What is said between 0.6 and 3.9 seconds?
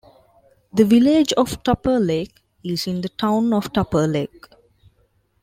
The village of Tupper Lake is in the town of